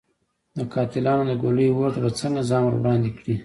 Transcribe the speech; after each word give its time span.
د 0.57 0.59
قاتلانو 0.73 1.23
د 1.27 1.31
ګولیو 1.41 1.79
اور 1.81 1.91
ته 1.95 1.99
به 2.03 2.11
څنګه 2.19 2.41
ځان 2.49 2.61
ور 2.65 2.75
وړاندې 2.79 3.09
کړي. 3.17 3.35